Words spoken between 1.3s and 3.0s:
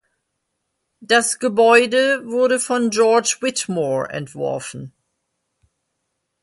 Gebäude wurde von